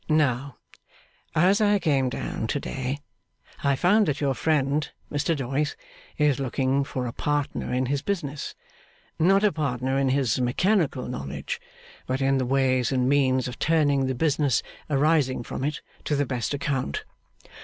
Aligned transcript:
'Now, 0.09 0.57
as 1.35 1.61
I 1.61 1.77
came 1.77 2.09
down 2.09 2.47
to 2.47 2.59
day, 2.59 2.97
I 3.63 3.75
found 3.75 4.07
that 4.07 4.19
your 4.19 4.33
friend, 4.33 4.89
Mr 5.11 5.37
Doyce, 5.37 5.75
is 6.17 6.39
looking 6.39 6.83
for 6.83 7.05
a 7.05 7.13
partner 7.13 7.71
in 7.71 7.85
his 7.85 8.01
business 8.01 8.55
not 9.19 9.43
a 9.43 9.51
partner 9.51 9.99
in 9.99 10.09
his 10.09 10.41
mechanical 10.41 11.07
knowledge, 11.07 11.61
but 12.07 12.19
in 12.19 12.39
the 12.39 12.47
ways 12.47 12.91
and 12.91 13.07
means 13.07 13.47
of 13.47 13.59
turning 13.59 14.07
the 14.07 14.15
business 14.15 14.63
arising 14.89 15.43
from 15.43 15.63
it 15.63 15.83
to 16.05 16.15
the 16.15 16.25
best 16.25 16.55
account. 16.55 17.05